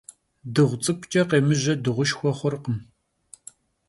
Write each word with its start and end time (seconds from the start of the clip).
Dığu 0.53 0.73
ts'ık'uç'e 0.81 1.21
khêmıje 1.29 1.73
dığuşşxue 1.83 2.31
xhurkhım. 2.37 2.77